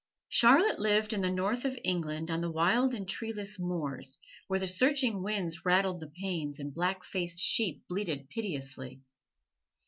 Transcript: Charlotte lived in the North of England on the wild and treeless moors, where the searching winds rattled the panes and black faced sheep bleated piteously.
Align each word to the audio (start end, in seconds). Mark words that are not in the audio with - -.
Charlotte 0.29 0.79
lived 0.79 1.13
in 1.13 1.21
the 1.21 1.29
North 1.29 1.63
of 1.63 1.77
England 1.83 2.31
on 2.31 2.41
the 2.41 2.49
wild 2.49 2.91
and 2.95 3.07
treeless 3.07 3.59
moors, 3.59 4.17
where 4.47 4.59
the 4.59 4.67
searching 4.67 5.21
winds 5.21 5.63
rattled 5.63 5.99
the 5.99 6.09
panes 6.19 6.57
and 6.57 6.73
black 6.73 7.03
faced 7.03 7.37
sheep 7.39 7.83
bleated 7.87 8.27
piteously. 8.27 9.01